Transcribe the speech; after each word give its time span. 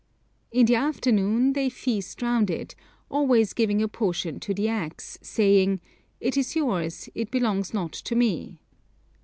In 0.51 0.65
the 0.65 0.73
afternoon 0.73 1.53
they 1.53 1.69
feast 1.69 2.23
round 2.23 2.49
it, 2.49 2.73
always 3.11 3.53
giving 3.53 3.83
a 3.83 3.87
portion 3.87 4.39
to 4.39 4.51
the 4.51 4.67
axe, 4.67 5.19
saying, 5.21 5.79
'It 6.19 6.35
is 6.37 6.55
yours, 6.55 7.07
it 7.13 7.29
belongs 7.29 7.71
not 7.71 7.93
to 7.93 8.15
me.' 8.15 8.57